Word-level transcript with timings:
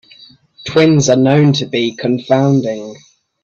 Twins 0.65 1.09
are 1.11 1.15
known 1.15 1.53
to 1.53 1.67
be 1.67 1.95
confounding. 1.95 2.95